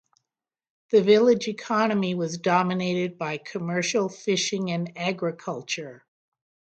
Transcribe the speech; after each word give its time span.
The 0.89 1.03
village 1.03 1.47
economy 1.47 2.15
was 2.15 2.39
dominated 2.39 3.19
by 3.19 3.37
commercial 3.37 4.09
fishing 4.09 4.71
and 4.71 4.91
agriculture. 4.97 6.03